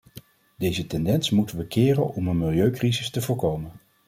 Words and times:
Deze 0.57 0.87
tendens 0.87 1.29
moeten 1.29 1.57
we 1.57 1.67
keren 1.67 2.13
om 2.13 2.27
een 2.27 2.37
milieucrisis 2.37 3.09
te 3.09 3.21
voorkomen. 3.21 3.79